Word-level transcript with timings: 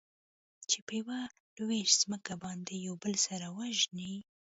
چې 0.69 0.77
په 0.85 0.93
يوه 0.99 1.19
لوېشت 1.57 1.97
ځمکه 2.03 2.33
باندې 2.43 2.73
يو 2.87 2.93
بل 3.03 3.13
سره 3.27 3.45
وژني. 3.57 4.13